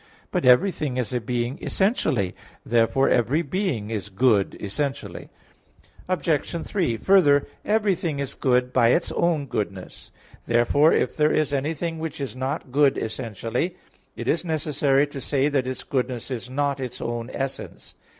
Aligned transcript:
But 0.31 0.47
everything 0.47 0.97
is 0.97 1.13
a 1.13 1.21
being 1.21 1.59
essentially; 1.61 2.33
therefore 2.65 3.07
every 3.09 3.43
being 3.43 3.91
is 3.91 4.09
good 4.09 4.57
essentially. 4.59 5.29
Obj. 6.09 6.65
3: 6.65 6.97
Further, 6.97 7.45
everything 7.63 8.17
is 8.17 8.33
good 8.33 8.73
by 8.73 8.87
its 8.87 9.11
own 9.11 9.45
goodness. 9.45 10.09
Therefore 10.47 10.91
if 10.91 11.15
there 11.15 11.31
is 11.31 11.53
anything 11.53 11.99
which 11.99 12.19
is 12.19 12.35
not 12.35 12.71
good 12.71 12.97
essentially, 12.97 13.75
it 14.15 14.27
is 14.27 14.43
necessary 14.43 15.05
to 15.05 15.21
say 15.21 15.49
that 15.49 15.67
its 15.67 15.83
goodness 15.83 16.31
is 16.31 16.49
not 16.49 16.79
its 16.79 16.99
own 16.99 17.29
essence. 17.31 17.93